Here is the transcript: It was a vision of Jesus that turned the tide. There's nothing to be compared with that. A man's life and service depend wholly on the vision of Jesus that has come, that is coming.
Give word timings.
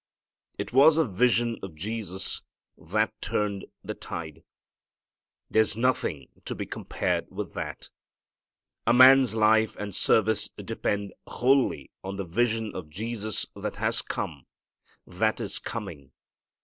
It 0.57 0.73
was 0.73 0.97
a 0.97 1.05
vision 1.05 1.59
of 1.61 1.75
Jesus 1.75 2.41
that 2.75 3.13
turned 3.21 3.67
the 3.83 3.93
tide. 3.93 4.41
There's 5.47 5.77
nothing 5.77 6.41
to 6.45 6.55
be 6.55 6.65
compared 6.65 7.29
with 7.29 7.53
that. 7.53 7.91
A 8.87 8.93
man's 8.93 9.35
life 9.35 9.75
and 9.75 9.93
service 9.93 10.49
depend 10.57 11.13
wholly 11.27 11.91
on 12.03 12.15
the 12.15 12.25
vision 12.25 12.73
of 12.75 12.89
Jesus 12.89 13.45
that 13.55 13.75
has 13.75 14.01
come, 14.01 14.47
that 15.05 15.39
is 15.39 15.59
coming. 15.59 16.11